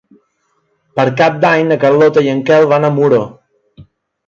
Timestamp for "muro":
2.99-3.23